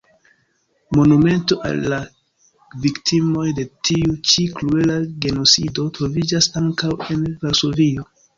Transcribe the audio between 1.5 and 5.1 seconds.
al la viktimoj de tiu ĉi kruela